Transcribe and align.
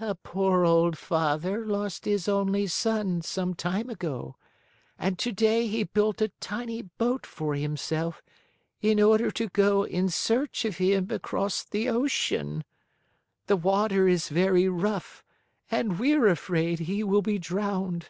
"A 0.00 0.16
poor 0.16 0.64
old 0.64 0.98
father 0.98 1.64
lost 1.64 2.06
his 2.06 2.26
only 2.26 2.66
son 2.66 3.22
some 3.22 3.54
time 3.54 3.88
ago 3.88 4.34
and 4.98 5.16
today 5.16 5.68
he 5.68 5.84
built 5.84 6.20
a 6.20 6.32
tiny 6.40 6.82
boat 6.82 7.24
for 7.24 7.54
himself 7.54 8.20
in 8.82 9.00
order 9.00 9.30
to 9.30 9.48
go 9.48 9.84
in 9.84 10.08
search 10.08 10.64
of 10.64 10.78
him 10.78 11.06
across 11.12 11.62
the 11.62 11.88
ocean. 11.88 12.64
The 13.46 13.56
water 13.56 14.08
is 14.08 14.28
very 14.28 14.68
rough 14.68 15.22
and 15.70 16.00
we're 16.00 16.26
afraid 16.26 16.80
he 16.80 17.04
will 17.04 17.22
be 17.22 17.38
drowned." 17.38 18.08